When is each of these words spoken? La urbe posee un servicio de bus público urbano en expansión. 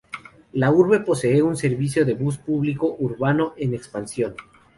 La 0.53 0.71
urbe 0.71 0.99
posee 1.01 1.43
un 1.43 1.55
servicio 1.55 2.03
de 2.05 2.15
bus 2.15 2.35
público 2.39 2.95
urbano 2.97 3.53
en 3.57 3.75
expansión. 3.75 4.35